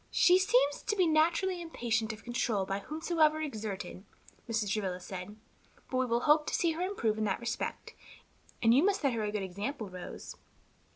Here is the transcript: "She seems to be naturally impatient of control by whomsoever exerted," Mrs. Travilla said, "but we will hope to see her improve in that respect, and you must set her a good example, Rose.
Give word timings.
"She 0.09 0.39
seems 0.39 0.81
to 0.81 0.95
be 0.95 1.05
naturally 1.05 1.61
impatient 1.61 2.11
of 2.11 2.23
control 2.23 2.65
by 2.65 2.79
whomsoever 2.79 3.39
exerted," 3.39 4.03
Mrs. 4.49 4.71
Travilla 4.73 4.99
said, 4.99 5.35
"but 5.91 5.97
we 5.97 6.07
will 6.07 6.21
hope 6.21 6.47
to 6.47 6.55
see 6.55 6.71
her 6.71 6.81
improve 6.81 7.19
in 7.19 7.23
that 7.25 7.39
respect, 7.39 7.93
and 8.63 8.73
you 8.73 8.83
must 8.83 9.01
set 9.01 9.13
her 9.13 9.21
a 9.21 9.31
good 9.31 9.43
example, 9.43 9.89
Rose. 9.89 10.35